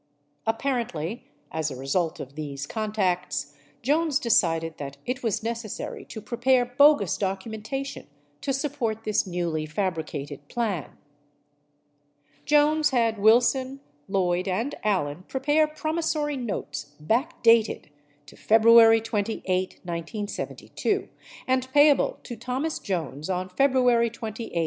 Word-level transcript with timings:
Apparently, 0.47 1.27
as 1.51 1.69
a 1.69 1.75
result 1.75 2.19
of 2.19 2.33
these 2.33 2.65
contacts, 2.65 3.55
Jones 3.83 4.17
decided 4.17 4.79
that 4.79 4.97
it 5.05 5.21
was 5.21 5.43
necessary 5.43 6.05
to 6.05 6.19
prepare 6.19 6.65
bogus 6.65 7.19
documentation 7.19 8.07
to 8.41 8.51
sup 8.51 8.77
port 8.77 9.03
this 9.03 9.27
newly 9.27 9.67
fabricated 9.67 10.47
plan. 10.47 10.97
Jones 12.45 12.89
had 12.89 13.19
Wilson, 13.19 13.79
Lloyd, 14.07 14.47
and 14.47 14.73
Allen 14.83 15.23
prepare 15.27 15.67
promissory 15.67 16.35
notes 16.35 16.95
back 16.99 17.43
dated 17.43 17.91
to 18.25 18.35
February 18.35 19.01
28, 19.01 19.45
1972, 19.53 21.09
and 21.45 21.71
payable 21.73 22.19
to 22.23 22.35
Thomas 22.35 22.79
Jones 22.79 23.29
on 23.29 23.49
February 23.49 24.09
28, 24.09 24.47
1973. 24.47 24.59